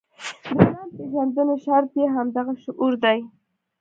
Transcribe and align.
د 0.49 0.49
ځان 0.71 0.87
پېژندنې 0.95 1.55
شرط 1.63 1.91
یې 1.99 2.05
همدغه 2.15 2.53
شعور 2.63 2.93
دی. 3.03 3.19